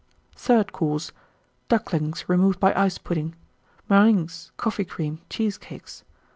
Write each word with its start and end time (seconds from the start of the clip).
Third 0.35 0.73
Course 0.73 1.11
Ducklings, 1.69 2.27
removed 2.27 2.59
by 2.59 2.73
Ice 2.73 2.97
Pudding. 2.97 3.35
Meringues. 3.87 4.51
Coffee 4.57 4.83
Cream. 4.85 5.21
Cheesecakes. 5.29 6.03